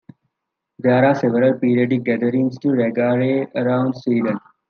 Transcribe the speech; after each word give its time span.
There 0.79 1.05
are 1.05 1.13
several 1.13 1.59
periodic 1.59 2.05
gatherings 2.05 2.57
for 2.59 2.71
raggare 2.71 3.51
around 3.53 3.93
Sweden. 3.97 4.39